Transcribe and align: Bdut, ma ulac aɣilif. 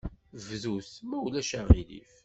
Bdut, 0.47 0.91
ma 1.07 1.17
ulac 1.25 1.51
aɣilif. 1.59 2.11